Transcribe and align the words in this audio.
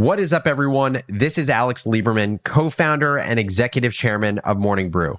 What 0.00 0.18
is 0.18 0.32
up, 0.32 0.46
everyone? 0.46 1.02
This 1.08 1.36
is 1.36 1.50
Alex 1.50 1.84
Lieberman, 1.84 2.42
co 2.42 2.70
founder 2.70 3.18
and 3.18 3.38
executive 3.38 3.92
chairman 3.92 4.38
of 4.38 4.56
Morning 4.56 4.88
Brew. 4.88 5.18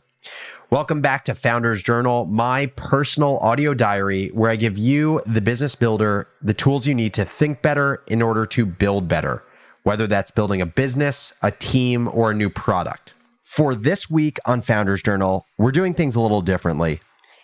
Welcome 0.72 1.02
back 1.02 1.24
to 1.26 1.36
Founders 1.36 1.84
Journal, 1.84 2.26
my 2.26 2.66
personal 2.76 3.38
audio 3.38 3.76
diary 3.76 4.30
where 4.30 4.50
I 4.50 4.56
give 4.56 4.80
you, 4.80 5.22
the 5.28 5.40
business 5.40 5.76
builder, 5.76 6.28
the 6.42 6.56
tools 6.56 6.88
you 6.88 6.96
need 6.96 7.14
to 7.14 7.26
think 7.26 7.62
better 7.62 8.02
in 8.08 8.24
order 8.24 8.48
to 8.48 8.66
build 8.66 9.08
better, 9.08 9.44
whether 9.84 10.08
that's 10.08 10.32
building 10.32 10.62
a 10.62 10.66
business, 10.66 11.36
a 11.44 11.52
team, 11.52 12.08
or 12.08 12.32
a 12.32 12.34
new 12.34 12.50
product. 12.50 13.14
For 13.44 13.76
this 13.76 14.10
week 14.10 14.40
on 14.48 14.64
Founders 14.64 15.04
Journal, 15.04 15.46
we're 15.60 15.72
doing 15.72 15.94
things 15.94 16.16
a 16.16 16.22
little 16.22 16.42
differently. 16.42 17.02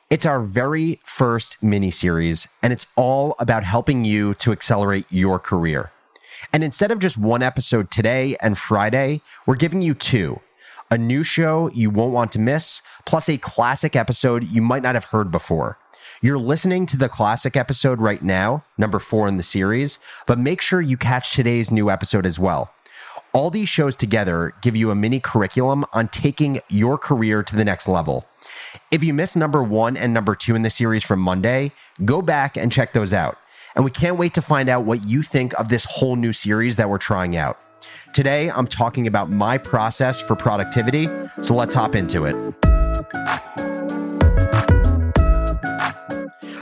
It's 0.09 0.25
our 0.25 0.41
very 0.41 0.99
first 1.05 1.61
mini 1.61 1.91
series, 1.91 2.47
and 2.63 2.73
it's 2.73 2.87
all 2.95 3.35
about 3.37 3.63
helping 3.63 4.05
you 4.05 4.33
to 4.35 4.51
accelerate 4.51 5.05
your 5.11 5.37
career. 5.37 5.91
And 6.53 6.63
instead 6.63 6.91
of 6.91 6.99
just 6.99 7.17
one 7.17 7.43
episode 7.43 7.91
today 7.91 8.35
and 8.41 8.57
Friday, 8.57 9.21
we're 9.45 9.55
giving 9.55 9.81
you 9.81 9.93
two 9.93 10.41
a 10.89 10.97
new 10.97 11.23
show 11.23 11.69
you 11.73 11.89
won't 11.89 12.13
want 12.13 12.31
to 12.31 12.39
miss, 12.39 12.81
plus 13.05 13.27
a 13.27 13.37
classic 13.37 13.95
episode 13.95 14.43
you 14.45 14.61
might 14.61 14.83
not 14.83 14.95
have 14.95 15.05
heard 15.05 15.31
before. 15.31 15.77
You're 16.21 16.39
listening 16.39 16.85
to 16.87 16.97
the 16.97 17.09
classic 17.09 17.55
episode 17.55 17.99
right 17.99 18.23
now, 18.23 18.63
number 18.77 18.99
four 18.99 19.27
in 19.27 19.37
the 19.37 19.43
series, 19.43 19.99
but 20.25 20.39
make 20.39 20.61
sure 20.61 20.81
you 20.81 20.97
catch 20.97 21.33
today's 21.33 21.71
new 21.71 21.89
episode 21.89 22.25
as 22.25 22.39
well. 22.39 22.73
All 23.33 23.51
these 23.51 23.69
shows 23.69 23.95
together 23.95 24.53
give 24.61 24.75
you 24.75 24.89
a 24.89 24.95
mini 24.95 25.19
curriculum 25.19 25.85
on 25.93 26.07
taking 26.07 26.61
your 26.69 26.97
career 26.97 27.43
to 27.43 27.55
the 27.55 27.65
next 27.65 27.87
level. 27.87 28.25
If 28.89 29.03
you 29.03 29.13
missed 29.13 29.35
number 29.35 29.61
one 29.61 29.95
and 29.97 30.13
number 30.13 30.33
two 30.33 30.55
in 30.55 30.61
the 30.61 30.69
series 30.69 31.03
from 31.03 31.19
Monday, 31.19 31.73
go 32.03 32.21
back 32.21 32.57
and 32.57 32.71
check 32.71 32.93
those 32.93 33.13
out. 33.13 33.37
And 33.77 33.85
we 33.85 33.91
can't 33.91 34.17
wait 34.17 34.33
to 34.33 34.41
find 34.41 34.69
out 34.69 34.85
what 34.85 35.05
you 35.05 35.21
think 35.21 35.53
of 35.59 35.69
this 35.69 35.85
whole 35.85 36.15
new 36.15 36.33
series 36.33 36.77
that 36.77 36.89
we're 36.89 36.97
trying 36.97 37.37
out. 37.37 37.59
Today, 38.11 38.49
I'm 38.49 38.65
talking 38.65 39.05
about 39.05 39.29
my 39.29 39.59
process 39.59 40.19
for 40.19 40.35
productivity, 40.35 41.07
so 41.43 41.53
let's 41.53 41.75
hop 41.75 41.93
into 41.93 42.25
it. 42.25 42.35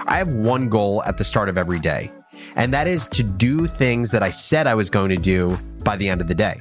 I 0.07 0.17
have 0.17 0.33
one 0.33 0.67
goal 0.67 1.03
at 1.03 1.17
the 1.17 1.23
start 1.23 1.47
of 1.47 1.57
every 1.57 1.79
day, 1.79 2.11
and 2.57 2.73
that 2.73 2.85
is 2.85 3.07
to 3.07 3.23
do 3.23 3.65
things 3.65 4.11
that 4.11 4.21
I 4.21 4.29
said 4.29 4.67
I 4.67 4.75
was 4.75 4.89
going 4.89 5.07
to 5.07 5.15
do 5.15 5.57
by 5.85 5.95
the 5.95 6.09
end 6.09 6.19
of 6.19 6.27
the 6.27 6.35
day. 6.35 6.59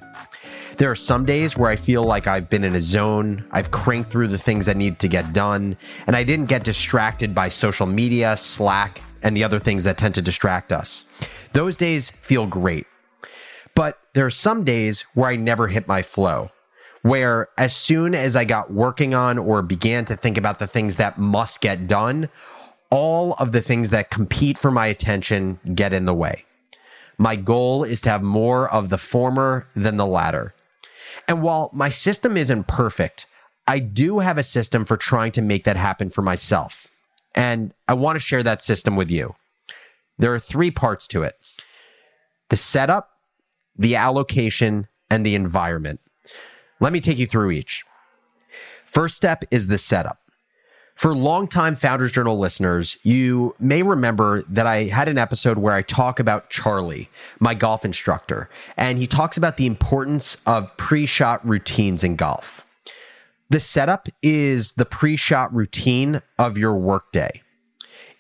There 0.76 0.88
are 0.88 0.96
some 0.96 1.24
days 1.24 1.56
where 1.56 1.70
I 1.70 1.74
feel 1.74 2.04
like 2.04 2.28
I've 2.28 2.48
been 2.48 2.62
in 2.62 2.76
a 2.76 2.80
zone, 2.80 3.44
I've 3.50 3.72
cranked 3.72 4.12
through 4.12 4.28
the 4.28 4.38
things 4.38 4.66
that 4.66 4.76
need 4.76 5.00
to 5.00 5.08
get 5.08 5.32
done, 5.32 5.76
and 6.06 6.14
I 6.14 6.22
didn't 6.22 6.46
get 6.46 6.62
distracted 6.62 7.34
by 7.34 7.48
social 7.48 7.86
media, 7.86 8.36
Slack, 8.36 9.00
and 9.24 9.36
the 9.36 9.42
other 9.42 9.58
things 9.58 9.82
that 9.84 9.98
tend 9.98 10.14
to 10.14 10.22
distract 10.22 10.72
us. 10.72 11.04
Those 11.52 11.76
days 11.76 12.10
feel 12.10 12.46
great. 12.46 12.86
But 13.74 13.98
there 14.12 14.26
are 14.26 14.30
some 14.30 14.62
days 14.62 15.02
where 15.14 15.30
I 15.30 15.36
never 15.36 15.66
hit 15.66 15.88
my 15.88 16.02
flow, 16.02 16.50
where 17.02 17.48
as 17.58 17.74
soon 17.74 18.14
as 18.14 18.36
I 18.36 18.44
got 18.44 18.72
working 18.72 19.14
on 19.14 19.38
or 19.38 19.62
began 19.62 20.04
to 20.04 20.16
think 20.16 20.38
about 20.38 20.60
the 20.60 20.66
things 20.68 20.96
that 20.96 21.18
must 21.18 21.60
get 21.60 21.88
done, 21.88 22.28
all 22.90 23.32
of 23.34 23.50
the 23.50 23.60
things 23.62 23.90
that 23.90 24.10
compete 24.10 24.58
for 24.58 24.70
my 24.70 24.86
attention 24.86 25.58
get 25.74 25.92
in 25.92 26.04
the 26.04 26.14
way. 26.14 26.44
My 27.18 27.34
goal 27.34 27.82
is 27.82 28.00
to 28.02 28.10
have 28.10 28.22
more 28.22 28.70
of 28.72 28.88
the 28.88 28.98
former 28.98 29.66
than 29.74 29.96
the 29.96 30.06
latter. 30.06 30.54
And 31.26 31.42
while 31.42 31.70
my 31.72 31.88
system 31.88 32.36
isn't 32.36 32.68
perfect, 32.68 33.26
I 33.66 33.78
do 33.78 34.18
have 34.18 34.38
a 34.38 34.42
system 34.42 34.84
for 34.84 34.96
trying 34.96 35.32
to 35.32 35.42
make 35.42 35.64
that 35.64 35.76
happen 35.76 36.10
for 36.10 36.22
myself. 36.22 36.86
And 37.34 37.74
I 37.88 37.94
want 37.94 38.16
to 38.16 38.20
share 38.20 38.42
that 38.42 38.62
system 38.62 38.96
with 38.96 39.10
you. 39.10 39.34
There 40.18 40.32
are 40.32 40.38
three 40.38 40.70
parts 40.70 41.08
to 41.08 41.22
it 41.22 41.36
the 42.50 42.56
setup, 42.56 43.10
the 43.76 43.96
allocation, 43.96 44.86
and 45.10 45.24
the 45.24 45.34
environment. 45.34 46.00
Let 46.80 46.92
me 46.92 47.00
take 47.00 47.18
you 47.18 47.26
through 47.26 47.50
each. 47.50 47.84
First 48.84 49.16
step 49.16 49.44
is 49.50 49.66
the 49.68 49.78
setup. 49.78 50.20
For 50.94 51.12
longtime 51.12 51.74
Founders 51.76 52.12
Journal 52.12 52.38
listeners, 52.38 52.96
you 53.02 53.56
may 53.58 53.82
remember 53.82 54.42
that 54.42 54.66
I 54.66 54.84
had 54.84 55.08
an 55.08 55.18
episode 55.18 55.58
where 55.58 55.74
I 55.74 55.82
talk 55.82 56.20
about 56.20 56.50
Charlie, 56.50 57.08
my 57.40 57.54
golf 57.54 57.84
instructor, 57.84 58.48
and 58.76 58.98
he 58.98 59.08
talks 59.08 59.36
about 59.36 59.56
the 59.56 59.66
importance 59.66 60.36
of 60.46 60.74
pre 60.76 61.04
shot 61.04 61.46
routines 61.46 62.04
in 62.04 62.14
golf. 62.14 62.63
The 63.54 63.60
setup 63.60 64.08
is 64.20 64.72
the 64.72 64.84
pre 64.84 65.14
shot 65.14 65.54
routine 65.54 66.20
of 66.40 66.58
your 66.58 66.74
workday. 66.74 67.40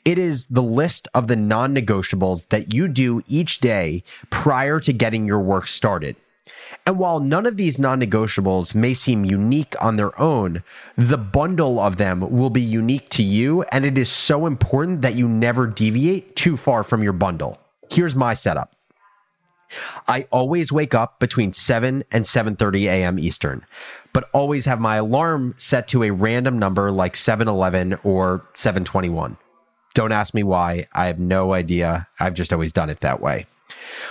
It 0.04 0.16
is 0.16 0.46
the 0.46 0.62
list 0.62 1.08
of 1.12 1.26
the 1.26 1.34
non 1.34 1.74
negotiables 1.74 2.50
that 2.50 2.72
you 2.72 2.86
do 2.86 3.20
each 3.26 3.58
day 3.58 4.04
prior 4.30 4.78
to 4.78 4.92
getting 4.92 5.26
your 5.26 5.40
work 5.40 5.66
started. 5.66 6.14
And 6.86 7.00
while 7.00 7.18
none 7.18 7.46
of 7.46 7.56
these 7.56 7.80
non 7.80 8.00
negotiables 8.00 8.76
may 8.76 8.94
seem 8.94 9.24
unique 9.24 9.74
on 9.82 9.96
their 9.96 10.16
own, 10.20 10.62
the 10.96 11.18
bundle 11.18 11.80
of 11.80 11.96
them 11.96 12.20
will 12.30 12.48
be 12.48 12.62
unique 12.62 13.08
to 13.08 13.24
you. 13.24 13.62
And 13.72 13.84
it 13.84 13.98
is 13.98 14.10
so 14.10 14.46
important 14.46 15.02
that 15.02 15.16
you 15.16 15.26
never 15.28 15.66
deviate 15.66 16.36
too 16.36 16.56
far 16.56 16.84
from 16.84 17.02
your 17.02 17.12
bundle. 17.12 17.58
Here's 17.90 18.14
my 18.14 18.34
setup. 18.34 18.76
I 20.08 20.26
always 20.30 20.72
wake 20.72 20.94
up 20.94 21.18
between 21.18 21.52
7 21.52 22.04
and 22.12 22.24
7:30 22.24 22.84
a.m. 22.84 23.18
Eastern, 23.18 23.64
but 24.12 24.28
always 24.32 24.64
have 24.66 24.80
my 24.80 24.96
alarm 24.96 25.54
set 25.56 25.88
to 25.88 26.02
a 26.02 26.10
random 26.10 26.58
number 26.58 26.90
like 26.90 27.14
7:11 27.14 27.98
or 28.04 28.44
7:21. 28.54 29.36
Don't 29.94 30.12
ask 30.12 30.34
me 30.34 30.42
why. 30.42 30.86
I 30.92 31.06
have 31.06 31.20
no 31.20 31.52
idea. 31.52 32.08
I've 32.18 32.34
just 32.34 32.52
always 32.52 32.72
done 32.72 32.90
it 32.90 33.00
that 33.00 33.20
way. 33.20 33.46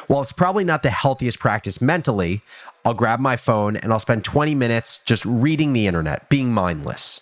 While 0.07 0.21
it's 0.21 0.31
probably 0.31 0.63
not 0.63 0.83
the 0.83 0.89
healthiest 0.89 1.39
practice 1.39 1.81
mentally, 1.81 2.41
I'll 2.85 2.93
grab 2.93 3.19
my 3.19 3.35
phone 3.35 3.75
and 3.77 3.91
I'll 3.91 3.99
spend 3.99 4.23
20 4.23 4.55
minutes 4.55 4.99
just 4.99 5.25
reading 5.25 5.73
the 5.73 5.87
internet, 5.87 6.29
being 6.29 6.51
mindless. 6.51 7.21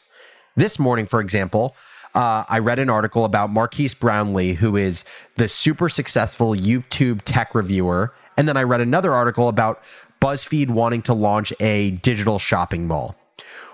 This 0.55 0.79
morning, 0.79 1.05
for 1.05 1.21
example, 1.21 1.75
uh, 2.13 2.43
I 2.49 2.59
read 2.59 2.79
an 2.79 2.89
article 2.89 3.25
about 3.25 3.51
Marques 3.51 3.93
Brownlee, 3.93 4.53
who 4.53 4.75
is 4.75 5.05
the 5.35 5.47
super 5.47 5.87
successful 5.87 6.55
YouTube 6.55 7.21
tech 7.23 7.55
reviewer 7.55 8.13
and 8.41 8.49
then 8.49 8.57
I 8.57 8.63
read 8.63 8.81
another 8.81 9.13
article 9.13 9.49
about 9.49 9.83
BuzzFeed 10.19 10.71
wanting 10.71 11.03
to 11.03 11.13
launch 11.13 11.53
a 11.59 11.91
digital 11.91 12.39
shopping 12.39 12.87
mall. 12.87 13.15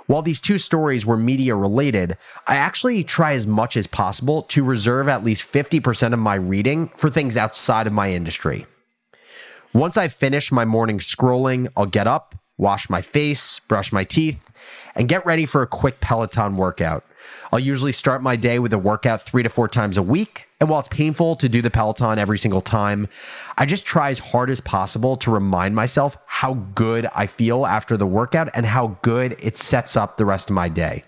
While 0.08 0.22
these 0.22 0.42
two 0.42 0.58
stories 0.58 1.06
were 1.06 1.16
media 1.16 1.56
related, 1.56 2.18
I 2.48 2.58
actually 2.58 3.06
try 3.06 3.32
as 3.32 3.48
much 3.48 3.78
as 3.78 3.88
possible 3.88 4.42
to 4.42 4.66
reserve 4.66 5.08
at 5.08 5.24
least 5.24 5.50
50% 5.50 6.12
of 6.12 6.20
my 6.20 6.36
reading 6.36 6.90
for 6.98 7.10
things 7.10 7.38
outside 7.38 7.88
of 7.88 7.94
my 7.94 8.12
industry. 8.12 8.66
Once 9.72 9.96
I've 9.96 10.12
finished 10.12 10.52
my 10.52 10.66
morning 10.66 11.00
scrolling, 11.00 11.70
I'll 11.78 11.86
get 11.86 12.06
up, 12.06 12.36
wash 12.58 12.90
my 12.90 13.02
face, 13.02 13.62
brush 13.70 13.94
my 13.94 14.04
teeth, 14.04 14.52
and 14.96 15.08
get 15.08 15.26
ready 15.26 15.46
for 15.46 15.62
a 15.62 15.68
quick 15.68 16.02
Peloton 16.02 16.58
workout. 16.58 17.06
I'll 17.52 17.60
usually 17.60 17.92
start 17.92 18.22
my 18.22 18.36
day 18.36 18.60
with 18.60 18.74
a 18.74 18.78
workout 18.78 19.22
three 19.22 19.44
to 19.44 19.50
four 19.50 19.68
times 19.68 19.98
a 19.98 20.04
week. 20.04 20.48
And 20.60 20.70
while 20.70 20.80
it's 20.80 20.90
painful 20.90 21.36
to 21.38 21.50
do 21.50 21.62
the 21.62 21.70
Peloton 21.70 22.18
every 22.18 22.38
single 22.38 22.62
time, 22.62 23.08
I 23.58 23.66
just 23.66 23.86
try 23.86 24.10
as 24.10 24.20
hard 24.20 24.50
as 24.50 24.62
possible 24.62 25.16
to 25.18 25.32
remind 25.32 25.76
myself 25.76 26.18
how 26.26 26.56
good 26.76 27.08
I 27.16 27.28
feel 27.28 27.66
after 27.66 27.96
the 27.96 28.08
workout 28.08 28.50
and 28.54 28.66
how 28.66 28.98
good 29.02 29.36
it 29.40 29.58
sets 29.58 29.96
up 29.96 30.18
the 30.18 30.26
rest 30.26 30.50
of 30.50 30.56
my 30.56 30.70
day. 30.70 31.04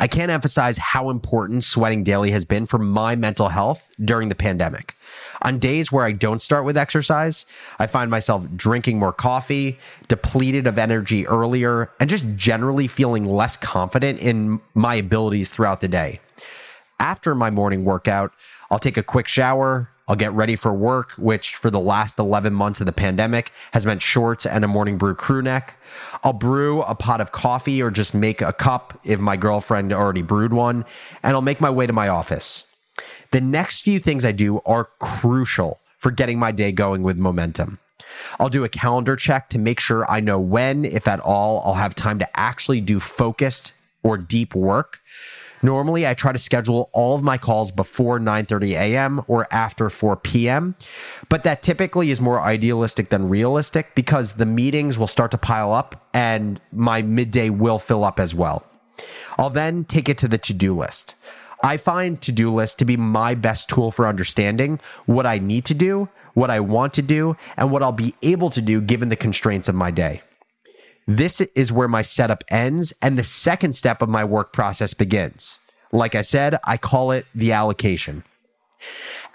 I 0.00 0.08
can't 0.08 0.30
emphasize 0.30 0.76
how 0.76 1.08
important 1.08 1.62
sweating 1.62 2.02
daily 2.02 2.32
has 2.32 2.44
been 2.44 2.66
for 2.66 2.78
my 2.78 3.14
mental 3.14 3.48
health 3.48 3.88
during 4.04 4.28
the 4.28 4.34
pandemic. 4.34 4.96
On 5.42 5.60
days 5.60 5.92
where 5.92 6.04
I 6.04 6.10
don't 6.10 6.42
start 6.42 6.64
with 6.64 6.76
exercise, 6.76 7.46
I 7.78 7.86
find 7.86 8.10
myself 8.10 8.44
drinking 8.56 8.98
more 8.98 9.12
coffee, 9.12 9.78
depleted 10.08 10.66
of 10.66 10.78
energy 10.78 11.26
earlier, 11.28 11.92
and 12.00 12.10
just 12.10 12.26
generally 12.34 12.88
feeling 12.88 13.24
less 13.24 13.56
confident 13.56 14.18
in 14.18 14.60
my 14.74 14.96
abilities 14.96 15.52
throughout 15.52 15.80
the 15.80 15.88
day. 15.88 16.18
After 16.98 17.34
my 17.36 17.50
morning 17.50 17.84
workout, 17.84 18.32
I'll 18.70 18.80
take 18.80 18.96
a 18.96 19.02
quick 19.02 19.28
shower, 19.28 19.90
I'll 20.06 20.16
get 20.16 20.32
ready 20.32 20.54
for 20.54 20.72
work, 20.72 21.12
which 21.12 21.54
for 21.56 21.70
the 21.70 21.80
last 21.80 22.18
11 22.18 22.52
months 22.52 22.80
of 22.80 22.86
the 22.86 22.92
pandemic 22.92 23.52
has 23.72 23.86
meant 23.86 24.02
shorts 24.02 24.44
and 24.44 24.64
a 24.64 24.68
morning 24.68 24.98
brew 24.98 25.14
crew 25.14 25.40
neck. 25.40 25.78
I'll 26.22 26.34
brew 26.34 26.82
a 26.82 26.94
pot 26.94 27.20
of 27.20 27.32
coffee 27.32 27.82
or 27.82 27.90
just 27.90 28.14
make 28.14 28.42
a 28.42 28.52
cup 28.52 29.00
if 29.04 29.18
my 29.18 29.36
girlfriend 29.36 29.92
already 29.92 30.22
brewed 30.22 30.52
one, 30.52 30.84
and 31.22 31.34
I'll 31.34 31.42
make 31.42 31.60
my 31.60 31.70
way 31.70 31.86
to 31.86 31.92
my 31.92 32.08
office. 32.08 32.64
The 33.30 33.40
next 33.40 33.80
few 33.80 33.98
things 33.98 34.24
I 34.24 34.32
do 34.32 34.60
are 34.66 34.90
crucial 34.98 35.80
for 35.98 36.10
getting 36.10 36.38
my 36.38 36.52
day 36.52 36.70
going 36.70 37.02
with 37.02 37.18
momentum. 37.18 37.78
I'll 38.38 38.50
do 38.50 38.62
a 38.62 38.68
calendar 38.68 39.16
check 39.16 39.48
to 39.48 39.58
make 39.58 39.80
sure 39.80 40.08
I 40.08 40.20
know 40.20 40.38
when, 40.38 40.84
if 40.84 41.08
at 41.08 41.20
all, 41.20 41.62
I'll 41.64 41.74
have 41.74 41.94
time 41.94 42.18
to 42.18 42.38
actually 42.38 42.80
do 42.80 43.00
focused 43.00 43.72
or 44.02 44.18
deep 44.18 44.54
work. 44.54 45.00
Normally, 45.64 46.06
I 46.06 46.12
try 46.12 46.30
to 46.30 46.38
schedule 46.38 46.90
all 46.92 47.14
of 47.14 47.22
my 47.22 47.38
calls 47.38 47.70
before 47.70 48.20
9:30 48.20 48.72
a.m. 48.72 49.22
or 49.26 49.48
after 49.50 49.88
4 49.88 50.14
p.m., 50.16 50.76
but 51.30 51.42
that 51.44 51.62
typically 51.62 52.10
is 52.10 52.20
more 52.20 52.40
idealistic 52.40 53.08
than 53.08 53.30
realistic 53.30 53.94
because 53.94 54.34
the 54.34 54.46
meetings 54.46 54.98
will 54.98 55.06
start 55.06 55.30
to 55.30 55.38
pile 55.38 55.72
up 55.72 56.06
and 56.12 56.60
my 56.70 57.00
midday 57.00 57.48
will 57.48 57.78
fill 57.78 58.04
up 58.04 58.20
as 58.20 58.34
well. 58.34 58.66
I'll 59.38 59.50
then 59.50 59.84
take 59.84 60.08
it 60.08 60.18
to 60.18 60.28
the 60.28 60.38
to-do 60.38 60.74
list. 60.74 61.14
I 61.64 61.78
find 61.78 62.20
to-do 62.20 62.52
lists 62.52 62.76
to 62.76 62.84
be 62.84 62.98
my 62.98 63.34
best 63.34 63.70
tool 63.70 63.90
for 63.90 64.06
understanding 64.06 64.80
what 65.06 65.24
I 65.24 65.38
need 65.38 65.64
to 65.64 65.74
do 65.74 66.10
what 66.34 66.50
I 66.50 66.60
want 66.60 66.92
to 66.94 67.02
do, 67.02 67.36
and 67.56 67.70
what 67.70 67.82
I'll 67.82 67.92
be 67.92 68.14
able 68.22 68.50
to 68.50 68.60
do 68.60 68.80
given 68.80 69.08
the 69.08 69.16
constraints 69.16 69.68
of 69.68 69.74
my 69.74 69.90
day. 69.90 70.20
This 71.06 71.40
is 71.40 71.72
where 71.72 71.88
my 71.88 72.02
setup 72.02 72.44
ends 72.48 72.92
and 73.02 73.18
the 73.18 73.24
second 73.24 73.74
step 73.74 74.00
of 74.00 74.08
my 74.08 74.24
work 74.24 74.52
process 74.52 74.94
begins. 74.94 75.58
Like 75.92 76.14
I 76.14 76.22
said, 76.22 76.58
I 76.64 76.76
call 76.76 77.10
it 77.10 77.26
the 77.34 77.52
allocation. 77.52 78.24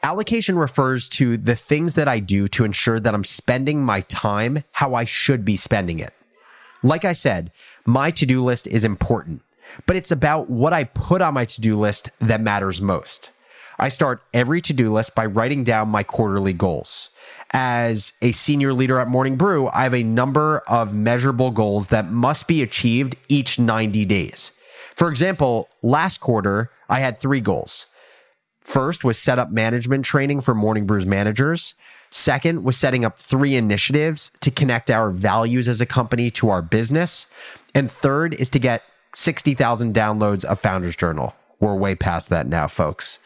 Allocation 0.02 0.58
refers 0.58 1.08
to 1.10 1.38
the 1.38 1.56
things 1.56 1.94
that 1.96 2.08
I 2.08 2.20
do 2.20 2.48
to 2.50 2.64
ensure 2.64 3.00
that 3.00 3.14
I'm 3.14 3.24
spending 3.24 3.84
my 3.84 4.02
time 4.02 4.64
how 4.74 4.94
I 4.96 5.06
should 5.06 5.46
be 5.46 5.58
spending 5.58 6.00
it. 6.00 6.14
Like 6.82 7.06
I 7.06 7.14
said, 7.14 7.52
my 7.86 8.10
to 8.12 8.26
do 8.26 8.44
list 8.44 8.68
is 8.68 8.84
important, 8.84 9.42
but 9.86 9.96
it's 9.96 10.12
about 10.12 10.50
what 10.50 10.74
I 10.74 10.86
put 10.86 11.22
on 11.22 11.34
my 11.34 11.46
to 11.46 11.62
do 11.62 11.76
list 11.76 12.10
that 12.20 12.42
matters 12.42 12.82
most. 12.82 13.32
I 13.80 13.90
start 13.90 14.22
every 14.34 14.62
to 14.62 14.74
do 14.74 14.92
list 14.92 15.16
by 15.16 15.26
writing 15.26 15.64
down 15.64 15.90
my 15.90 16.04
quarterly 16.04 16.54
goals. 16.54 17.10
As 17.54 18.14
a 18.22 18.34
senior 18.34 18.74
leader 18.74 19.00
at 19.00 19.08
Morning 19.08 19.38
Brew, 19.38 19.70
I 19.70 19.84
have 19.84 19.96
a 19.96 20.04
number 20.04 20.60
of 20.68 20.94
measurable 20.94 21.52
goals 21.52 21.88
that 21.88 22.12
must 22.12 22.48
be 22.48 22.62
achieved 22.62 23.16
each 23.28 23.58
90 23.58 24.06
days. 24.06 24.52
For 24.96 25.10
example, 25.10 25.70
last 25.82 26.20
quarter, 26.20 26.72
I 26.90 27.00
had 27.00 27.18
three 27.18 27.40
goals. 27.40 27.86
First 28.60 29.04
was 29.04 29.18
set 29.18 29.40
up 29.40 29.50
management 29.50 30.06
training 30.06 30.42
for 30.42 30.54
Morning 30.54 30.86
Brew's 30.86 31.06
managers. 31.06 31.74
Second 32.12 32.64
was 32.64 32.78
setting 32.78 33.06
up 33.06 33.18
three 33.18 33.56
initiatives 33.56 34.32
to 34.42 34.52
connect 34.52 34.92
our 34.92 35.10
values 35.10 35.68
as 35.68 35.80
a 35.80 35.86
company 35.86 36.30
to 36.32 36.50
our 36.50 36.62
business. 36.62 37.28
And 37.74 37.90
third 37.90 38.34
is 38.34 38.50
to 38.52 38.60
get 38.60 38.84
60,000 39.16 39.94
downloads 39.94 40.44
of 40.44 40.60
Founders 40.60 40.96
Journal. 40.96 41.34
We're 41.60 41.76
way 41.76 41.96
past 41.96 42.30
that 42.30 42.48
now, 42.48 42.68
folks. 42.68 43.20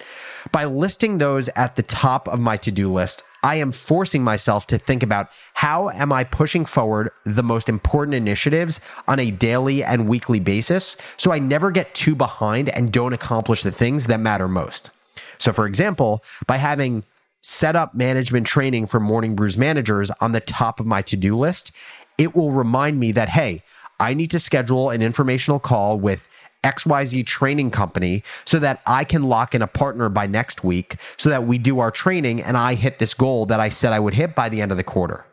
By 0.51 0.65
listing 0.65 1.17
those 1.17 1.49
at 1.49 1.75
the 1.75 1.83
top 1.83 2.27
of 2.27 2.39
my 2.39 2.57
to 2.57 2.71
do 2.71 2.91
list, 2.91 3.23
I 3.43 3.55
am 3.55 3.71
forcing 3.71 4.23
myself 4.23 4.65
to 4.67 4.77
think 4.77 5.03
about 5.03 5.29
how 5.53 5.89
am 5.89 6.13
I 6.13 6.23
pushing 6.23 6.65
forward 6.65 7.11
the 7.25 7.43
most 7.43 7.67
important 7.67 8.15
initiatives 8.15 8.79
on 9.07 9.19
a 9.19 9.31
daily 9.31 9.83
and 9.83 10.07
weekly 10.07 10.39
basis 10.39 10.95
so 11.17 11.31
I 11.31 11.39
never 11.39 11.69
get 11.69 11.93
too 11.93 12.15
behind 12.15 12.69
and 12.69 12.91
don't 12.91 13.13
accomplish 13.13 13.61
the 13.61 13.71
things 13.71 14.07
that 14.07 14.19
matter 14.19 14.47
most. 14.47 14.89
So, 15.37 15.51
for 15.51 15.67
example, 15.67 16.23
by 16.47 16.57
having 16.57 17.03
set 17.41 17.75
up 17.75 17.93
management 17.93 18.47
training 18.47 18.85
for 18.85 19.01
Morning 19.01 19.35
Brews 19.35 19.57
managers 19.57 20.09
on 20.21 20.31
the 20.31 20.39
top 20.39 20.79
of 20.79 20.85
my 20.85 21.01
to 21.03 21.17
do 21.17 21.37
list, 21.37 21.73
it 22.17 22.33
will 22.33 22.51
remind 22.51 22.99
me 22.99 23.11
that, 23.11 23.29
hey, 23.29 23.61
I 23.99 24.13
need 24.13 24.31
to 24.31 24.39
schedule 24.39 24.89
an 24.89 25.01
informational 25.01 25.59
call 25.59 25.99
with 25.99 26.27
XYZ 26.63 27.25
training 27.25 27.71
company 27.71 28.23
so 28.45 28.59
that 28.59 28.81
I 28.85 29.03
can 29.03 29.23
lock 29.23 29.53
in 29.53 29.61
a 29.61 29.67
partner 29.67 30.09
by 30.09 30.27
next 30.27 30.63
week 30.63 30.95
so 31.17 31.29
that 31.29 31.45
we 31.45 31.57
do 31.57 31.79
our 31.79 31.91
training 31.91 32.41
and 32.41 32.57
I 32.57 32.75
hit 32.75 32.99
this 32.99 33.13
goal 33.13 33.45
that 33.47 33.59
I 33.59 33.69
said 33.69 33.93
I 33.93 33.99
would 33.99 34.13
hit 34.13 34.35
by 34.35 34.49
the 34.49 34.61
end 34.61 34.71
of 34.71 34.77
the 34.77 34.83
quarter. 34.83 35.25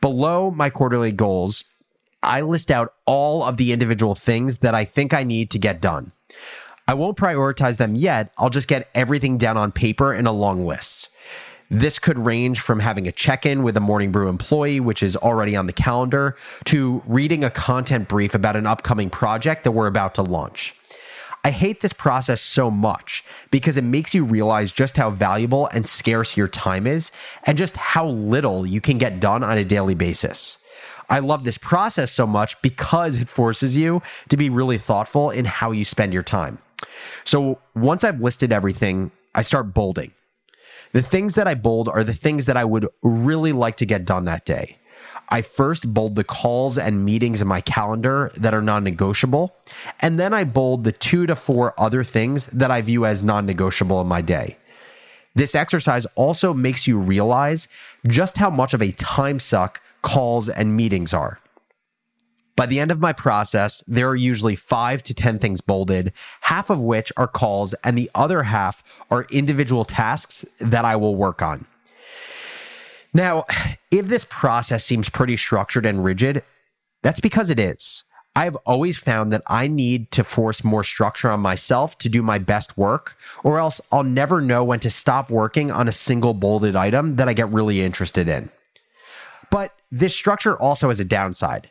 Below 0.00 0.50
my 0.50 0.70
quarterly 0.70 1.12
goals, 1.12 1.64
I 2.22 2.40
list 2.40 2.70
out 2.70 2.94
all 3.06 3.42
of 3.42 3.56
the 3.56 3.72
individual 3.72 4.14
things 4.14 4.58
that 4.58 4.74
I 4.74 4.84
think 4.84 5.12
I 5.12 5.24
need 5.24 5.50
to 5.50 5.58
get 5.58 5.80
done. 5.80 6.12
I 6.86 6.94
won't 6.94 7.16
prioritize 7.16 7.76
them 7.76 7.94
yet. 7.94 8.32
I'll 8.38 8.50
just 8.50 8.68
get 8.68 8.88
everything 8.94 9.38
down 9.38 9.56
on 9.56 9.72
paper 9.72 10.12
in 10.12 10.26
a 10.26 10.32
long 10.32 10.64
list. 10.64 11.08
This 11.72 11.98
could 11.98 12.18
range 12.18 12.60
from 12.60 12.80
having 12.80 13.08
a 13.08 13.12
check 13.12 13.46
in 13.46 13.62
with 13.62 13.78
a 13.78 13.80
Morning 13.80 14.12
Brew 14.12 14.28
employee, 14.28 14.78
which 14.78 15.02
is 15.02 15.16
already 15.16 15.56
on 15.56 15.66
the 15.66 15.72
calendar, 15.72 16.36
to 16.66 17.02
reading 17.06 17.44
a 17.44 17.50
content 17.50 18.08
brief 18.08 18.34
about 18.34 18.56
an 18.56 18.66
upcoming 18.66 19.08
project 19.08 19.64
that 19.64 19.70
we're 19.70 19.86
about 19.86 20.14
to 20.16 20.22
launch. 20.22 20.74
I 21.42 21.50
hate 21.50 21.80
this 21.80 21.94
process 21.94 22.42
so 22.42 22.70
much 22.70 23.24
because 23.50 23.78
it 23.78 23.84
makes 23.84 24.14
you 24.14 24.22
realize 24.22 24.70
just 24.70 24.98
how 24.98 25.08
valuable 25.08 25.66
and 25.68 25.86
scarce 25.86 26.36
your 26.36 26.46
time 26.46 26.86
is 26.86 27.10
and 27.46 27.56
just 27.56 27.78
how 27.78 28.06
little 28.06 28.66
you 28.66 28.82
can 28.82 28.98
get 28.98 29.18
done 29.18 29.42
on 29.42 29.56
a 29.56 29.64
daily 29.64 29.94
basis. 29.94 30.58
I 31.08 31.20
love 31.20 31.44
this 31.44 31.56
process 31.56 32.12
so 32.12 32.26
much 32.26 32.60
because 32.60 33.16
it 33.16 33.30
forces 33.30 33.78
you 33.78 34.02
to 34.28 34.36
be 34.36 34.50
really 34.50 34.76
thoughtful 34.76 35.30
in 35.30 35.46
how 35.46 35.70
you 35.70 35.86
spend 35.86 36.12
your 36.12 36.22
time. 36.22 36.58
So 37.24 37.60
once 37.74 38.04
I've 38.04 38.20
listed 38.20 38.52
everything, 38.52 39.10
I 39.34 39.40
start 39.40 39.72
bolding. 39.72 40.12
The 40.92 41.02
things 41.02 41.34
that 41.34 41.48
I 41.48 41.54
bold 41.54 41.88
are 41.88 42.04
the 42.04 42.12
things 42.12 42.46
that 42.46 42.56
I 42.56 42.64
would 42.64 42.86
really 43.02 43.52
like 43.52 43.76
to 43.78 43.86
get 43.86 44.04
done 44.04 44.24
that 44.26 44.44
day. 44.44 44.78
I 45.28 45.40
first 45.40 45.94
bold 45.94 46.14
the 46.14 46.24
calls 46.24 46.76
and 46.76 47.04
meetings 47.04 47.40
in 47.40 47.48
my 47.48 47.62
calendar 47.62 48.30
that 48.36 48.52
are 48.52 48.60
non 48.60 48.84
negotiable. 48.84 49.56
And 50.00 50.20
then 50.20 50.34
I 50.34 50.44
bold 50.44 50.84
the 50.84 50.92
two 50.92 51.26
to 51.26 51.34
four 51.34 51.72
other 51.80 52.04
things 52.04 52.46
that 52.46 52.70
I 52.70 52.82
view 52.82 53.06
as 53.06 53.22
non 53.22 53.46
negotiable 53.46 54.00
in 54.00 54.06
my 54.06 54.20
day. 54.20 54.58
This 55.34 55.54
exercise 55.54 56.06
also 56.14 56.52
makes 56.52 56.86
you 56.86 56.98
realize 56.98 57.68
just 58.06 58.36
how 58.36 58.50
much 58.50 58.74
of 58.74 58.82
a 58.82 58.92
time 58.92 59.38
suck 59.38 59.80
calls 60.02 60.48
and 60.48 60.76
meetings 60.76 61.14
are. 61.14 61.40
By 62.54 62.66
the 62.66 62.80
end 62.80 62.90
of 62.90 63.00
my 63.00 63.12
process, 63.12 63.82
there 63.86 64.08
are 64.08 64.16
usually 64.16 64.56
five 64.56 65.02
to 65.04 65.14
10 65.14 65.38
things 65.38 65.60
bolded, 65.60 66.12
half 66.42 66.70
of 66.70 66.80
which 66.80 67.12
are 67.16 67.28
calls, 67.28 67.74
and 67.84 67.96
the 67.96 68.10
other 68.14 68.44
half 68.44 68.82
are 69.10 69.26
individual 69.30 69.84
tasks 69.84 70.44
that 70.58 70.84
I 70.84 70.96
will 70.96 71.16
work 71.16 71.40
on. 71.40 71.66
Now, 73.14 73.44
if 73.90 74.08
this 74.08 74.26
process 74.28 74.84
seems 74.84 75.08
pretty 75.08 75.36
structured 75.36 75.86
and 75.86 76.04
rigid, 76.04 76.42
that's 77.02 77.20
because 77.20 77.50
it 77.50 77.58
is. 77.58 78.04
I've 78.34 78.56
always 78.64 78.98
found 78.98 79.32
that 79.32 79.42
I 79.46 79.68
need 79.68 80.10
to 80.12 80.24
force 80.24 80.64
more 80.64 80.84
structure 80.84 81.28
on 81.28 81.40
myself 81.40 81.98
to 81.98 82.08
do 82.08 82.22
my 82.22 82.38
best 82.38 82.78
work, 82.78 83.18
or 83.44 83.58
else 83.58 83.80
I'll 83.90 84.04
never 84.04 84.40
know 84.40 84.64
when 84.64 84.80
to 84.80 84.90
stop 84.90 85.28
working 85.28 85.70
on 85.70 85.86
a 85.86 85.92
single 85.92 86.32
bolded 86.32 86.74
item 86.74 87.16
that 87.16 87.28
I 87.28 87.34
get 87.34 87.50
really 87.50 87.82
interested 87.82 88.28
in. 88.28 88.50
But 89.50 89.74
this 89.90 90.16
structure 90.16 90.56
also 90.56 90.88
has 90.88 90.98
a 90.98 91.04
downside 91.04 91.70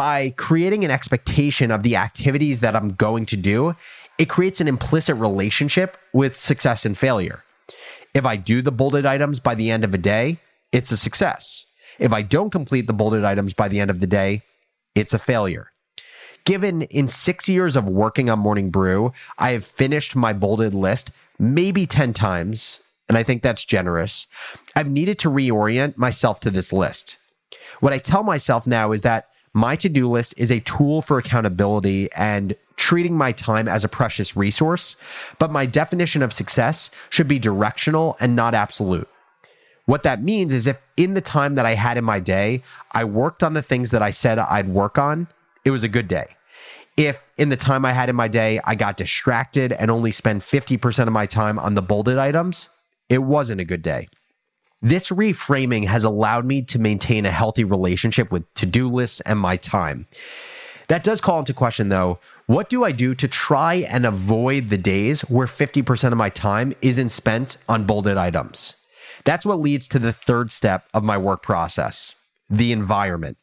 by 0.00 0.30
creating 0.38 0.82
an 0.82 0.90
expectation 0.90 1.70
of 1.70 1.82
the 1.82 1.94
activities 1.94 2.60
that 2.60 2.74
I'm 2.74 2.88
going 2.88 3.26
to 3.26 3.36
do, 3.36 3.76
it 4.16 4.30
creates 4.30 4.58
an 4.58 4.66
implicit 4.66 5.14
relationship 5.16 5.98
with 6.14 6.34
success 6.34 6.86
and 6.86 6.96
failure. 6.96 7.44
If 8.14 8.24
I 8.24 8.36
do 8.36 8.62
the 8.62 8.72
bolded 8.72 9.04
items 9.04 9.40
by 9.40 9.54
the 9.54 9.70
end 9.70 9.84
of 9.84 9.92
a 9.92 9.98
day, 9.98 10.38
it's 10.72 10.90
a 10.90 10.96
success. 10.96 11.66
If 11.98 12.14
I 12.14 12.22
don't 12.22 12.48
complete 12.48 12.86
the 12.86 12.94
bolded 12.94 13.24
items 13.26 13.52
by 13.52 13.68
the 13.68 13.78
end 13.78 13.90
of 13.90 14.00
the 14.00 14.06
day, 14.06 14.40
it's 14.94 15.12
a 15.12 15.18
failure. 15.18 15.70
Given 16.46 16.80
in 16.80 17.06
six 17.06 17.46
years 17.46 17.76
of 17.76 17.86
working 17.86 18.30
on 18.30 18.38
Morning 18.38 18.70
Brew, 18.70 19.12
I 19.36 19.50
have 19.50 19.66
finished 19.66 20.16
my 20.16 20.32
bolded 20.32 20.72
list 20.72 21.10
maybe 21.38 21.86
10 21.86 22.14
times, 22.14 22.80
and 23.06 23.18
I 23.18 23.22
think 23.22 23.42
that's 23.42 23.66
generous. 23.66 24.28
I've 24.74 24.88
needed 24.88 25.18
to 25.18 25.30
reorient 25.30 25.98
myself 25.98 26.40
to 26.40 26.50
this 26.50 26.72
list. 26.72 27.18
What 27.80 27.92
I 27.92 27.98
tell 27.98 28.22
myself 28.22 28.66
now 28.66 28.92
is 28.92 29.02
that 29.02 29.26
my 29.52 29.76
to 29.76 29.88
do 29.88 30.08
list 30.08 30.34
is 30.36 30.50
a 30.50 30.60
tool 30.60 31.02
for 31.02 31.18
accountability 31.18 32.08
and 32.12 32.54
treating 32.76 33.16
my 33.16 33.32
time 33.32 33.68
as 33.68 33.84
a 33.84 33.88
precious 33.88 34.36
resource, 34.36 34.96
but 35.38 35.50
my 35.50 35.66
definition 35.66 36.22
of 36.22 36.32
success 36.32 36.90
should 37.10 37.28
be 37.28 37.38
directional 37.38 38.16
and 38.20 38.34
not 38.34 38.54
absolute. 38.54 39.08
What 39.86 40.04
that 40.04 40.22
means 40.22 40.52
is 40.52 40.66
if 40.66 40.78
in 40.96 41.14
the 41.14 41.20
time 41.20 41.56
that 41.56 41.66
I 41.66 41.74
had 41.74 41.98
in 41.98 42.04
my 42.04 42.20
day, 42.20 42.62
I 42.94 43.04
worked 43.04 43.42
on 43.42 43.54
the 43.54 43.62
things 43.62 43.90
that 43.90 44.02
I 44.02 44.12
said 44.12 44.38
I'd 44.38 44.68
work 44.68 44.98
on, 44.98 45.28
it 45.64 45.70
was 45.70 45.82
a 45.82 45.88
good 45.88 46.06
day. 46.06 46.26
If 46.96 47.30
in 47.36 47.48
the 47.48 47.56
time 47.56 47.84
I 47.84 47.92
had 47.92 48.08
in 48.08 48.16
my 48.16 48.28
day, 48.28 48.60
I 48.64 48.74
got 48.74 48.96
distracted 48.96 49.72
and 49.72 49.90
only 49.90 50.12
spent 50.12 50.42
50% 50.42 51.06
of 51.06 51.12
my 51.12 51.26
time 51.26 51.58
on 51.58 51.74
the 51.74 51.82
bolded 51.82 52.18
items, 52.18 52.68
it 53.08 53.18
wasn't 53.18 53.60
a 53.60 53.64
good 53.64 53.82
day. 53.82 54.06
This 54.82 55.10
reframing 55.10 55.86
has 55.86 56.04
allowed 56.04 56.46
me 56.46 56.62
to 56.62 56.78
maintain 56.78 57.26
a 57.26 57.30
healthy 57.30 57.64
relationship 57.64 58.32
with 58.32 58.52
to 58.54 58.66
do 58.66 58.88
lists 58.88 59.20
and 59.22 59.38
my 59.38 59.56
time. 59.56 60.06
That 60.88 61.04
does 61.04 61.20
call 61.20 61.38
into 61.38 61.54
question, 61.54 61.88
though, 61.88 62.18
what 62.46 62.68
do 62.68 62.82
I 62.82 62.90
do 62.90 63.14
to 63.14 63.28
try 63.28 63.74
and 63.74 64.04
avoid 64.04 64.68
the 64.68 64.78
days 64.78 65.20
where 65.22 65.46
50% 65.46 66.12
of 66.12 66.18
my 66.18 66.30
time 66.30 66.72
isn't 66.82 67.10
spent 67.10 67.58
on 67.68 67.84
bolded 67.84 68.16
items? 68.16 68.74
That's 69.24 69.46
what 69.46 69.60
leads 69.60 69.86
to 69.88 69.98
the 69.98 70.12
third 70.12 70.50
step 70.50 70.88
of 70.94 71.04
my 71.04 71.16
work 71.16 71.42
process 71.42 72.16
the 72.48 72.72
environment. 72.72 73.36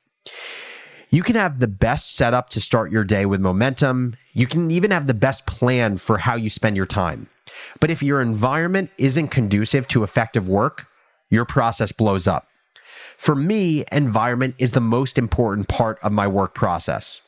You 1.10 1.24
can 1.24 1.38
have 1.38 1.60
the 1.60 1.70
best 1.70 2.18
setup 2.18 2.50
to 2.50 2.60
start 2.60 2.92
your 2.92 3.06
day 3.06 3.26
with 3.26 3.40
momentum. 3.40 4.18
You 4.34 4.46
can 4.46 4.70
even 4.70 4.92
have 4.92 5.08
the 5.08 5.14
best 5.14 5.46
plan 5.46 5.96
for 5.96 6.18
how 6.18 6.36
you 6.36 6.50
spend 6.50 6.76
your 6.76 6.86
time. 6.86 7.30
But 7.80 7.90
if 7.90 8.04
your 8.04 8.20
environment 8.20 8.92
isn't 8.98 9.30
conducive 9.30 9.88
to 9.90 10.04
effective 10.04 10.50
work, 10.50 10.88
your 11.30 11.46
process 11.46 11.92
blows 11.92 12.28
up. 12.28 12.48
For 13.18 13.36
me, 13.36 13.84
environment 13.92 14.56
is 14.58 14.74
the 14.74 14.82
most 14.82 15.18
important 15.18 15.68
part 15.68 15.98
of 16.04 16.12
my 16.12 16.28
work 16.28 16.54
process. 16.54 17.22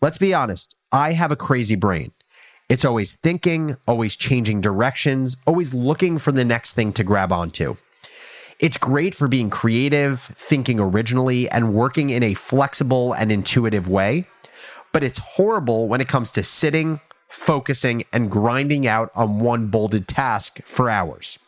Let's 0.00 0.18
be 0.18 0.34
honest, 0.34 0.74
I 0.90 1.12
have 1.12 1.30
a 1.30 1.36
crazy 1.36 1.76
brain. 1.76 2.12
It's 2.68 2.84
always 2.84 3.14
thinking, 3.16 3.76
always 3.86 4.16
changing 4.16 4.62
directions, 4.62 5.36
always 5.46 5.74
looking 5.74 6.18
for 6.18 6.32
the 6.32 6.44
next 6.44 6.72
thing 6.72 6.92
to 6.94 7.04
grab 7.04 7.30
onto. 7.30 7.76
It's 8.58 8.78
great 8.78 9.14
for 9.14 9.28
being 9.28 9.50
creative, 9.50 10.20
thinking 10.20 10.80
originally, 10.80 11.50
and 11.50 11.74
working 11.74 12.10
in 12.10 12.22
a 12.22 12.34
flexible 12.34 13.12
and 13.12 13.30
intuitive 13.30 13.88
way, 13.88 14.26
but 14.92 15.04
it's 15.04 15.18
horrible 15.18 15.88
when 15.88 16.00
it 16.00 16.08
comes 16.08 16.30
to 16.32 16.42
sitting, 16.42 17.00
focusing, 17.28 18.04
and 18.12 18.30
grinding 18.30 18.86
out 18.86 19.10
on 19.14 19.38
one 19.38 19.66
bolded 19.66 20.06
task 20.06 20.60
for 20.64 20.88
hours. 20.88 21.38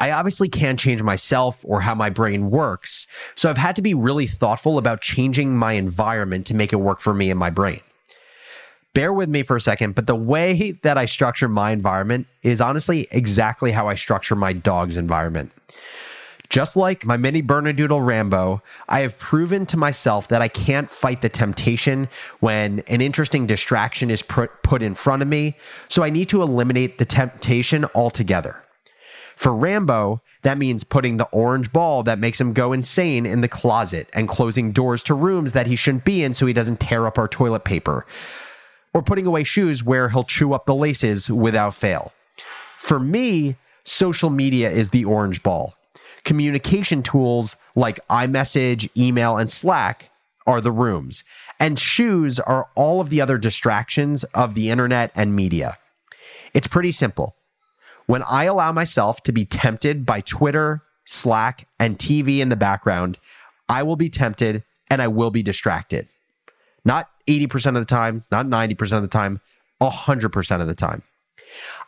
I 0.00 0.12
obviously 0.12 0.48
can't 0.48 0.80
change 0.80 1.02
myself 1.02 1.58
or 1.62 1.82
how 1.82 1.94
my 1.94 2.08
brain 2.08 2.50
works, 2.50 3.06
so 3.34 3.50
I've 3.50 3.58
had 3.58 3.76
to 3.76 3.82
be 3.82 3.92
really 3.92 4.26
thoughtful 4.26 4.78
about 4.78 5.02
changing 5.02 5.54
my 5.54 5.74
environment 5.74 6.46
to 6.46 6.54
make 6.54 6.72
it 6.72 6.76
work 6.76 7.00
for 7.00 7.12
me 7.12 7.30
and 7.30 7.38
my 7.38 7.50
brain. 7.50 7.80
Bear 8.94 9.12
with 9.12 9.28
me 9.28 9.42
for 9.42 9.56
a 9.56 9.60
second, 9.60 9.94
but 9.94 10.06
the 10.06 10.16
way 10.16 10.72
that 10.82 10.96
I 10.96 11.04
structure 11.04 11.48
my 11.48 11.70
environment 11.70 12.26
is 12.42 12.62
honestly 12.62 13.08
exactly 13.10 13.72
how 13.72 13.88
I 13.88 13.94
structure 13.94 14.34
my 14.34 14.54
dog's 14.54 14.96
environment. 14.96 15.52
Just 16.48 16.76
like 16.76 17.06
my 17.06 17.16
mini 17.16 17.42
Bernedoodle 17.42 18.04
Rambo, 18.04 18.62
I 18.88 19.00
have 19.00 19.16
proven 19.18 19.66
to 19.66 19.76
myself 19.76 20.26
that 20.28 20.42
I 20.42 20.48
can't 20.48 20.90
fight 20.90 21.22
the 21.22 21.28
temptation 21.28 22.08
when 22.40 22.80
an 22.88 23.00
interesting 23.00 23.46
distraction 23.46 24.10
is 24.10 24.22
put 24.22 24.82
in 24.82 24.94
front 24.94 25.22
of 25.22 25.28
me, 25.28 25.56
so 25.88 26.02
I 26.02 26.10
need 26.10 26.28
to 26.30 26.42
eliminate 26.42 26.98
the 26.98 27.04
temptation 27.04 27.84
altogether. 27.94 28.64
For 29.40 29.54
Rambo, 29.54 30.20
that 30.42 30.58
means 30.58 30.84
putting 30.84 31.16
the 31.16 31.26
orange 31.32 31.72
ball 31.72 32.02
that 32.02 32.18
makes 32.18 32.38
him 32.38 32.52
go 32.52 32.74
insane 32.74 33.24
in 33.24 33.40
the 33.40 33.48
closet 33.48 34.10
and 34.12 34.28
closing 34.28 34.70
doors 34.70 35.02
to 35.04 35.14
rooms 35.14 35.52
that 35.52 35.66
he 35.66 35.76
shouldn't 35.76 36.04
be 36.04 36.22
in 36.22 36.34
so 36.34 36.44
he 36.44 36.52
doesn't 36.52 36.78
tear 36.78 37.06
up 37.06 37.16
our 37.16 37.26
toilet 37.26 37.64
paper. 37.64 38.04
Or 38.92 39.02
putting 39.02 39.26
away 39.26 39.44
shoes 39.44 39.82
where 39.82 40.10
he'll 40.10 40.24
chew 40.24 40.52
up 40.52 40.66
the 40.66 40.74
laces 40.74 41.30
without 41.30 41.72
fail. 41.72 42.12
For 42.78 43.00
me, 43.00 43.56
social 43.82 44.28
media 44.28 44.68
is 44.68 44.90
the 44.90 45.06
orange 45.06 45.42
ball 45.42 45.74
communication 46.22 47.02
tools 47.02 47.56
like 47.74 48.06
iMessage, 48.08 48.90
email, 48.94 49.38
and 49.38 49.50
Slack 49.50 50.10
are 50.46 50.60
the 50.60 50.70
rooms. 50.70 51.24
And 51.58 51.78
shoes 51.78 52.38
are 52.38 52.68
all 52.74 53.00
of 53.00 53.08
the 53.08 53.22
other 53.22 53.38
distractions 53.38 54.22
of 54.34 54.54
the 54.54 54.68
internet 54.68 55.12
and 55.14 55.34
media. 55.34 55.78
It's 56.52 56.68
pretty 56.68 56.92
simple. 56.92 57.36
When 58.10 58.24
I 58.24 58.46
allow 58.46 58.72
myself 58.72 59.22
to 59.22 59.30
be 59.30 59.44
tempted 59.44 60.04
by 60.04 60.20
Twitter, 60.22 60.82
Slack, 61.04 61.68
and 61.78 61.96
TV 61.96 62.40
in 62.40 62.48
the 62.48 62.56
background, 62.56 63.18
I 63.68 63.84
will 63.84 63.94
be 63.94 64.08
tempted 64.08 64.64
and 64.90 65.00
I 65.00 65.06
will 65.06 65.30
be 65.30 65.44
distracted. 65.44 66.08
Not 66.84 67.08
80% 67.28 67.68
of 67.68 67.74
the 67.74 67.84
time, 67.84 68.24
not 68.32 68.46
90% 68.46 68.96
of 68.96 69.02
the 69.02 69.08
time, 69.08 69.40
100% 69.80 70.60
of 70.60 70.66
the 70.66 70.74
time. 70.74 71.04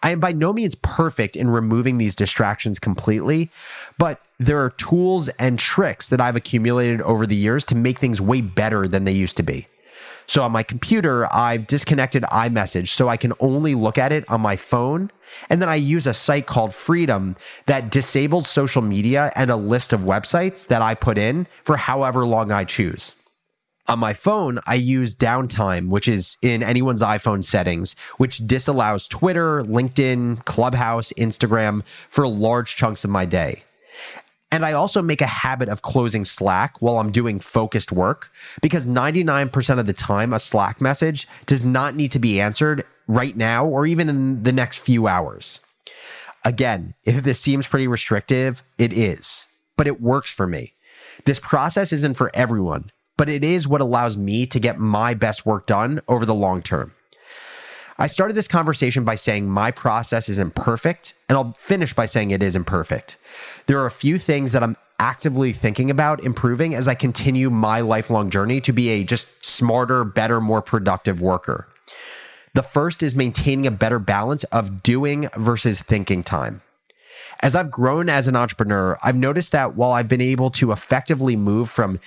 I 0.00 0.10
am 0.10 0.20
by 0.20 0.30
no 0.30 0.52
means 0.52 0.76
perfect 0.76 1.34
in 1.34 1.50
removing 1.50 1.98
these 1.98 2.14
distractions 2.14 2.78
completely, 2.78 3.50
but 3.98 4.20
there 4.38 4.64
are 4.64 4.70
tools 4.70 5.28
and 5.40 5.58
tricks 5.58 6.06
that 6.06 6.20
I've 6.20 6.36
accumulated 6.36 7.00
over 7.00 7.26
the 7.26 7.34
years 7.34 7.64
to 7.64 7.74
make 7.74 7.98
things 7.98 8.20
way 8.20 8.42
better 8.42 8.86
than 8.86 9.02
they 9.02 9.10
used 9.10 9.38
to 9.38 9.42
be. 9.42 9.66
So 10.26 10.42
on 10.42 10.52
my 10.52 10.62
computer, 10.62 11.32
I've 11.32 11.66
disconnected 11.66 12.22
iMessage 12.24 12.88
so 12.88 13.08
I 13.08 13.16
can 13.16 13.32
only 13.40 13.74
look 13.74 13.98
at 13.98 14.12
it 14.12 14.28
on 14.30 14.40
my 14.40 14.56
phone. 14.56 15.10
And 15.48 15.62
then 15.62 15.68
I 15.68 15.76
use 15.76 16.06
a 16.06 16.14
site 16.14 16.46
called 16.46 16.74
Freedom 16.74 17.36
that 17.66 17.90
disables 17.90 18.48
social 18.48 18.82
media 18.82 19.32
and 19.34 19.50
a 19.50 19.56
list 19.56 19.92
of 19.92 20.00
websites 20.00 20.66
that 20.68 20.82
I 20.82 20.94
put 20.94 21.18
in 21.18 21.46
for 21.64 21.76
however 21.76 22.26
long 22.26 22.50
I 22.50 22.64
choose. 22.64 23.14
On 23.88 23.98
my 23.98 24.12
phone, 24.12 24.60
I 24.66 24.74
use 24.74 25.16
downtime, 25.16 25.88
which 25.88 26.06
is 26.06 26.38
in 26.40 26.62
anyone's 26.62 27.02
iPhone 27.02 27.44
settings, 27.44 27.96
which 28.16 28.46
disallows 28.46 29.08
Twitter, 29.08 29.62
LinkedIn, 29.62 30.44
Clubhouse, 30.44 31.12
Instagram 31.18 31.82
for 32.08 32.28
large 32.28 32.76
chunks 32.76 33.04
of 33.04 33.10
my 33.10 33.24
day. 33.24 33.64
And 34.52 34.64
I 34.64 34.72
also 34.72 35.02
make 35.02 35.20
a 35.20 35.26
habit 35.26 35.68
of 35.68 35.82
closing 35.82 36.24
Slack 36.24 36.80
while 36.80 36.98
I'm 36.98 37.10
doing 37.10 37.40
focused 37.40 37.90
work 37.90 38.30
because 38.60 38.86
99% 38.86 39.78
of 39.78 39.86
the 39.86 39.92
time, 39.92 40.32
a 40.32 40.38
Slack 40.38 40.80
message 40.80 41.26
does 41.46 41.64
not 41.64 41.96
need 41.96 42.12
to 42.12 42.18
be 42.18 42.40
answered 42.40 42.84
right 43.08 43.36
now 43.36 43.66
or 43.66 43.86
even 43.86 44.08
in 44.08 44.42
the 44.42 44.52
next 44.52 44.78
few 44.78 45.06
hours. 45.08 45.60
Again, 46.44 46.94
if 47.04 47.24
this 47.24 47.40
seems 47.40 47.66
pretty 47.66 47.88
restrictive, 47.88 48.62
it 48.78 48.92
is, 48.92 49.46
but 49.76 49.86
it 49.86 50.00
works 50.00 50.30
for 50.30 50.46
me. 50.46 50.74
This 51.24 51.40
process 51.40 51.92
isn't 51.92 52.16
for 52.16 52.30
everyone 52.34 52.92
but 53.22 53.28
it 53.28 53.44
is 53.44 53.68
what 53.68 53.80
allows 53.80 54.16
me 54.16 54.46
to 54.46 54.58
get 54.58 54.78
my 54.78 55.14
best 55.14 55.46
work 55.46 55.66
done 55.66 56.00
over 56.08 56.26
the 56.26 56.34
long 56.34 56.62
term. 56.62 56.92
I 57.98 58.06
started 58.06 58.34
this 58.34 58.48
conversation 58.48 59.04
by 59.04 59.14
saying 59.14 59.48
my 59.48 59.70
process 59.70 60.28
isn't 60.28 60.56
perfect, 60.56 61.14
and 61.28 61.36
I'll 61.36 61.52
finish 61.52 61.94
by 61.94 62.06
saying 62.06 62.30
it 62.30 62.42
is 62.42 62.56
imperfect. 62.56 63.16
There 63.66 63.78
are 63.78 63.86
a 63.86 63.90
few 63.90 64.18
things 64.18 64.52
that 64.52 64.62
I'm 64.62 64.76
actively 64.98 65.52
thinking 65.52 65.90
about 65.90 66.22
improving 66.22 66.74
as 66.74 66.86
I 66.86 66.94
continue 66.94 67.50
my 67.50 67.80
lifelong 67.80 68.30
journey 68.30 68.60
to 68.60 68.72
be 68.72 68.90
a 68.90 69.04
just 69.04 69.28
smarter, 69.44 70.04
better, 70.04 70.40
more 70.40 70.62
productive 70.62 71.20
worker. 71.20 71.66
The 72.54 72.62
first 72.62 73.02
is 73.02 73.16
maintaining 73.16 73.66
a 73.66 73.70
better 73.70 73.98
balance 73.98 74.44
of 74.44 74.82
doing 74.82 75.28
versus 75.36 75.82
thinking 75.82 76.22
time. 76.22 76.60
As 77.40 77.56
I've 77.56 77.70
grown 77.70 78.08
as 78.08 78.28
an 78.28 78.36
entrepreneur, 78.36 78.96
I've 79.02 79.16
noticed 79.16 79.52
that 79.52 79.74
while 79.74 79.92
I've 79.92 80.08
been 80.08 80.20
able 80.20 80.50
to 80.50 80.70
effectively 80.70 81.34
move 81.34 81.70
from 81.70 81.98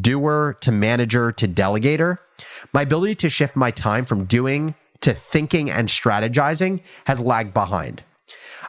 doer 0.00 0.56
to 0.60 0.72
manager 0.72 1.32
to 1.32 1.48
delegator, 1.48 2.18
my 2.72 2.82
ability 2.82 3.14
to 3.16 3.30
shift 3.30 3.56
my 3.56 3.70
time 3.70 4.04
from 4.04 4.24
doing 4.24 4.74
to 5.00 5.14
thinking 5.14 5.70
and 5.70 5.88
strategizing 5.88 6.80
has 7.06 7.20
lagged 7.20 7.54
behind. 7.54 8.02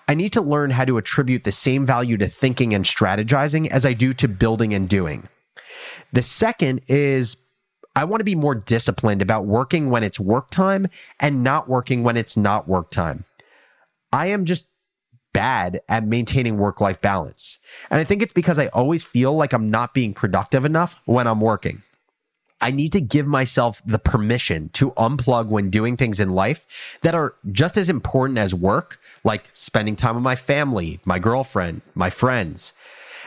I 0.08 0.16
need 0.16 0.34
to 0.34 0.42
learn 0.42 0.72
how 0.72 0.86
to 0.86 0.98
attribute 0.98 1.44
the 1.44 1.52
same 1.52 1.86
value 1.86 2.18
to 2.18 2.28
thinking 2.28 2.74
and 2.74 2.86
strategizing 2.86 3.68
as 3.68 3.86
I 3.86 3.94
do 3.94 4.14
to 4.14 4.28
building 4.28 4.74
and 4.74 4.90
doing. 4.90 5.30
The 6.12 6.24
second 6.24 6.82
is 6.88 7.38
I 7.96 8.06
want 8.06 8.22
to 8.22 8.26
be 8.26 8.36
more 8.36 8.56
disciplined 8.56 9.22
about 9.22 9.46
working 9.46 9.90
when 9.90 10.04
it's 10.04 10.20
work 10.20 10.50
time 10.50 10.88
and 11.20 11.44
not 11.44 11.70
working 11.70 12.04
when 12.04 12.18
it's 12.18 12.36
not 12.36 12.68
work 12.68 12.90
time. 12.90 13.26
I 14.12 14.28
am 14.28 14.46
just 14.46 14.70
bad 15.34 15.82
at 15.90 16.06
maintaining 16.06 16.58
work 16.58 16.80
life 16.80 17.02
balance. 17.02 17.60
And 17.90 18.00
I 18.00 18.04
think 18.04 18.22
it's 18.22 18.34
because 18.34 18.60
I 18.60 18.68
always 18.68 19.04
feel 19.04 19.34
like 19.34 19.54
I'm 19.54 19.72
not 19.72 19.94
being 19.94 20.14
productive 20.14 20.66
enough 20.66 21.02
when 21.06 21.28
I'm 21.28 21.42
working. 21.42 21.82
I 22.64 22.72
need 22.72 22.94
to 22.94 23.02
give 23.02 23.28
myself 23.28 23.82
the 23.86 24.00
permission 24.00 24.70
to 24.70 24.92
unplug 24.92 25.48
when 25.48 25.70
doing 25.70 25.98
things 25.98 26.22
in 26.22 26.34
life 26.34 26.66
that 27.02 27.14
are 27.14 27.36
just 27.52 27.76
as 27.76 27.90
important 27.90 28.40
as 28.40 28.56
work, 28.56 29.02
like 29.26 29.50
spending 29.54 29.98
time 29.98 30.16
with 30.16 30.24
my 30.24 30.38
family, 30.38 31.02
my 31.04 31.20
girlfriend, 31.20 31.82
my 31.94 32.10
friends. 32.10 32.72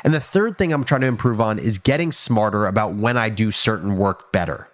And 0.02 0.14
the 0.14 0.20
third 0.20 0.56
thing 0.56 0.72
I'm 0.72 0.84
trying 0.84 1.02
to 1.02 1.06
improve 1.06 1.38
on 1.38 1.58
is 1.58 1.76
getting 1.76 2.12
smarter 2.12 2.64
about 2.64 2.94
when 2.94 3.18
I 3.18 3.28
do 3.28 3.50
certain 3.50 3.98
work 3.98 4.32
better. 4.32 4.70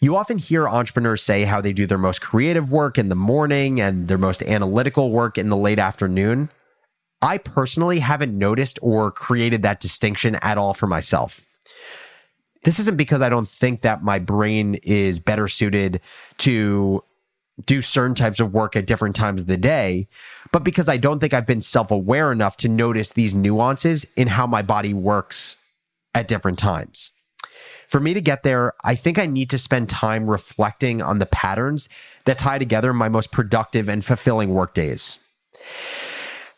You 0.00 0.16
often 0.16 0.38
hear 0.38 0.66
entrepreneurs 0.66 1.22
say 1.22 1.44
how 1.44 1.60
they 1.60 1.74
do 1.74 1.86
their 1.86 1.98
most 1.98 2.22
creative 2.22 2.72
work 2.72 2.96
in 2.96 3.10
the 3.10 3.14
morning 3.14 3.78
and 3.78 4.08
their 4.08 4.16
most 4.16 4.42
analytical 4.42 5.10
work 5.10 5.36
in 5.36 5.50
the 5.50 5.56
late 5.58 5.78
afternoon. 5.78 6.48
I 7.20 7.36
personally 7.36 7.98
haven't 7.98 8.38
noticed 8.38 8.78
or 8.80 9.10
created 9.10 9.60
that 9.64 9.80
distinction 9.80 10.36
at 10.36 10.56
all 10.56 10.72
for 10.72 10.86
myself. 10.86 11.42
This 12.62 12.78
isn't 12.78 12.96
because 12.96 13.22
I 13.22 13.28
don't 13.28 13.48
think 13.48 13.80
that 13.82 14.02
my 14.02 14.18
brain 14.18 14.76
is 14.82 15.18
better 15.18 15.48
suited 15.48 16.00
to 16.38 17.02
do 17.66 17.82
certain 17.82 18.14
types 18.14 18.40
of 18.40 18.54
work 18.54 18.76
at 18.76 18.86
different 18.86 19.16
times 19.16 19.42
of 19.42 19.46
the 19.46 19.56
day, 19.56 20.08
but 20.52 20.64
because 20.64 20.88
I 20.88 20.96
don't 20.96 21.20
think 21.20 21.34
I've 21.34 21.46
been 21.46 21.60
self 21.60 21.90
aware 21.90 22.32
enough 22.32 22.56
to 22.58 22.68
notice 22.68 23.10
these 23.10 23.34
nuances 23.34 24.06
in 24.16 24.28
how 24.28 24.46
my 24.46 24.62
body 24.62 24.94
works 24.94 25.56
at 26.14 26.28
different 26.28 26.58
times. 26.58 27.12
For 27.86 28.00
me 28.00 28.14
to 28.14 28.20
get 28.20 28.42
there, 28.42 28.74
I 28.84 28.94
think 28.94 29.18
I 29.18 29.26
need 29.26 29.50
to 29.50 29.58
spend 29.58 29.88
time 29.88 30.30
reflecting 30.30 31.02
on 31.02 31.18
the 31.18 31.26
patterns 31.26 31.88
that 32.24 32.38
tie 32.38 32.58
together 32.58 32.92
my 32.92 33.08
most 33.08 33.32
productive 33.32 33.88
and 33.88 34.04
fulfilling 34.04 34.54
work 34.54 34.74
days. 34.74 35.18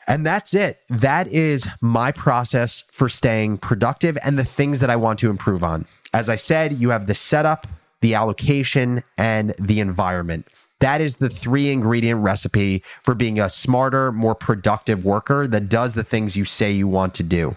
And 0.06 0.26
that's 0.26 0.54
it. 0.54 0.80
That 0.88 1.28
is 1.28 1.68
my 1.80 2.12
process 2.12 2.85
for 2.90 3.09
staying 3.09 3.59
productive 3.59 4.18
and 4.25 4.38
the 4.38 4.44
things 4.44 4.80
that 4.80 4.90
I 4.90 4.97
want 4.97 5.18
to 5.21 5.30
improve 5.30 5.62
on. 5.62 5.87
As 6.12 6.28
I 6.28 6.37
said, 6.37 6.73
you 6.73 6.90
have 6.90 7.06
the 7.06 7.14
setup, 7.14 7.66
the 8.00 8.14
allocation, 8.14 9.02
and 9.16 9.54
the 9.61 9.80
environment. 9.80 10.47
That 10.80 11.00
is 11.00 11.18
the 11.18 11.30
three 11.30 11.71
ingredient 11.71 12.23
recipe 12.23 12.82
for 13.04 13.14
being 13.14 13.38
a 13.38 13.49
smarter, 13.49 14.11
more 14.11 14.35
productive 14.35 15.04
worker 15.04 15.47
that 15.47 15.68
does 15.68 15.94
the 15.94 16.02
things 16.02 16.37
you 16.37 16.44
say 16.44 16.73
you 16.73 16.88
want 16.88 17.14
to 17.14 17.23
do. 17.23 17.56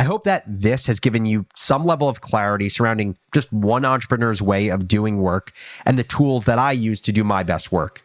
I 0.00 0.04
hope 0.04 0.24
that 0.24 0.44
this 0.46 0.86
has 0.86 1.00
given 1.00 1.26
you 1.26 1.46
some 1.54 1.84
level 1.84 2.08
of 2.08 2.20
clarity 2.20 2.68
surrounding 2.68 3.16
just 3.32 3.52
one 3.52 3.84
entrepreneur's 3.84 4.40
way 4.40 4.68
of 4.68 4.86
doing 4.86 5.20
work 5.20 5.52
and 5.84 5.98
the 5.98 6.04
tools 6.04 6.44
that 6.44 6.58
I 6.58 6.72
use 6.72 7.00
to 7.02 7.12
do 7.12 7.24
my 7.24 7.42
best 7.42 7.72
work. 7.72 8.02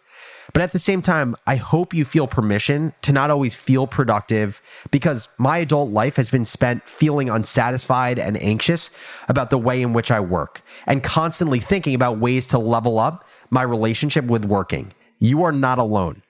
But 0.54 0.62
at 0.62 0.72
the 0.72 0.80
same 0.80 1.02
time, 1.02 1.36
I 1.48 1.56
hope 1.56 1.94
you 1.94 2.06
feel 2.06 2.28
permission 2.28 2.94
to 3.02 3.12
not 3.12 3.32
always 3.32 3.56
feel 3.56 3.88
productive 3.88 4.62
because 4.92 5.28
my 5.38 5.58
adult 5.58 5.92
life 5.92 6.16
has 6.16 6.30
been 6.30 6.46
spent 6.46 6.88
feeling 6.88 7.30
unsatisfied 7.30 8.20
and 8.20 8.42
anxious 8.42 8.92
about 9.28 9.50
the 9.50 9.58
way 9.58 9.82
in 9.82 9.94
which 9.94 10.12
I 10.12 10.20
work 10.20 10.62
and 10.86 11.02
constantly 11.04 11.60
thinking 11.60 11.96
about 11.96 12.20
ways 12.20 12.46
to 12.48 12.60
level 12.60 13.00
up 13.00 13.28
my 13.50 13.64
relationship 13.64 14.26
with 14.26 14.46
working. 14.46 14.94
You 15.20 15.44
are 15.44 15.52
not 15.52 15.80
alone. 15.80 16.22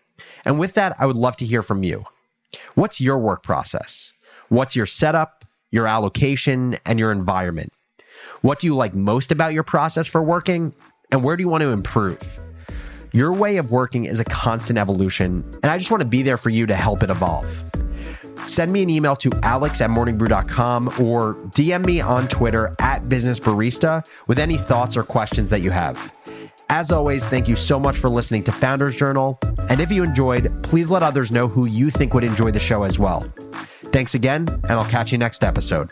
And 0.46 0.58
with 0.58 0.74
that, 0.76 0.96
I 1.00 1.06
would 1.06 1.16
love 1.16 1.36
to 1.38 1.46
hear 1.46 1.62
from 1.62 1.84
you. 1.84 2.06
What's 2.76 3.02
your 3.02 3.20
work 3.20 3.44
process? 3.44 4.14
What's 4.48 4.76
your 4.76 4.86
setup? 4.86 5.44
your 5.74 5.88
allocation, 5.88 6.78
and 6.86 7.00
your 7.00 7.12
environment. 7.12 7.74
What 8.42 8.60
do 8.60 8.68
you 8.68 8.76
like 8.76 8.94
most 8.94 9.32
about 9.32 9.54
your 9.54 9.64
process 9.64 10.06
for 10.06 10.22
working, 10.22 10.72
and 11.12 11.24
where 11.24 11.36
do 11.36 11.42
you 11.42 11.50
want 11.50 11.64
to 11.64 11.72
improve? 11.72 12.40
Your 13.14 13.32
way 13.32 13.58
of 13.58 13.70
working 13.72 14.06
is 14.06 14.20
a 14.20 14.24
constant 14.26 14.80
evolution, 14.80 15.48
and 15.62 15.66
I 15.66 15.78
just 15.78 15.92
want 15.92 16.02
to 16.02 16.08
be 16.08 16.24
there 16.24 16.36
for 16.36 16.50
you 16.50 16.66
to 16.66 16.74
help 16.74 17.04
it 17.04 17.12
evolve. 17.12 17.64
send 18.46 18.72
me 18.72 18.82
an 18.82 18.90
email 18.90 19.16
to 19.18 19.30
alex 19.44 19.82
at 19.82 19.90
morningbrew.com 19.92 20.88
or 21.00 21.36
DM 21.56 21.86
me 21.86 22.02
on 22.02 22.28
Twitter 22.28 22.76
at 22.82 23.08
Business 23.08 23.40
Barista 23.40 24.04
with 24.26 24.40
any 24.40 24.58
thoughts 24.58 24.98
or 24.98 25.04
questions 25.04 25.52
that 25.52 25.62
you 25.62 25.70
have. 25.70 26.12
As 26.70 26.92
always, 26.92 27.24
thank 27.24 27.48
you 27.48 27.56
so 27.56 27.80
much 27.80 27.98
for 27.98 28.10
listening 28.10 28.44
to 28.46 28.52
Founders 28.52 28.96
Journal. 28.96 29.38
And 29.70 29.80
if 29.80 29.92
you 29.92 30.04
enjoyed, 30.04 30.64
please 30.64 30.90
let 30.90 31.04
others 31.04 31.32
know 31.32 31.48
who 31.48 31.68
you 31.68 31.92
think 31.92 32.16
would 32.16 32.24
enjoy 32.24 32.50
the 32.50 32.60
show 32.60 32.82
as 32.82 32.98
well. 32.98 33.22
Thanks 33.94 34.16
again, 34.16 34.48
and 34.50 34.72
I'll 34.72 34.90
catch 34.90 35.12
you 35.12 35.20
next 35.20 35.44
episode. 35.44 35.92